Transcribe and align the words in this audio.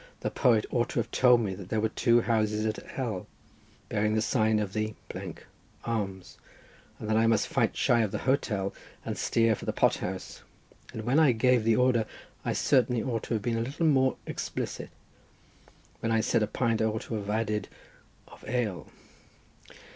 The 0.21 0.31
poet 0.31 0.65
ought 0.71 0.89
to 0.89 0.99
have 0.99 1.11
told 1.11 1.41
me 1.41 1.53
that 1.53 1.69
there 1.69 1.79
were 1.79 1.87
two 1.89 2.21
houses 2.21 2.65
in 2.65 2.73
L— 2.97 3.27
bearing 3.87 4.15
the 4.15 4.21
sign 4.23 4.57
of 4.57 4.73
the— 4.73 4.95
Arms, 5.85 6.39
and 6.97 7.07
that 7.07 7.15
I 7.17 7.27
must 7.27 7.45
fight 7.47 7.77
shy 7.77 7.99
of 8.01 8.09
the 8.09 8.17
hotel 8.25 8.73
and 9.05 9.15
steer 9.15 9.53
for 9.53 9.65
the 9.65 9.71
pot 9.71 9.97
house, 9.97 10.41
and 10.91 11.03
when 11.03 11.19
I 11.19 11.33
gave 11.33 11.63
the 11.63 11.75
order 11.75 12.07
I 12.43 12.53
certainly 12.53 13.03
ought 13.03 13.21
to 13.25 13.35
have 13.35 13.43
been 13.43 13.59
a 13.59 13.61
little 13.61 13.85
more 13.85 14.17
explicit; 14.25 14.89
when 15.99 16.11
I 16.11 16.21
said 16.21 16.41
a 16.41 16.47
pint, 16.47 16.81
I 16.81 16.85
ought 16.85 17.03
to 17.03 17.13
have 17.13 17.29
added—of 17.29 18.43
ale. 18.49 18.87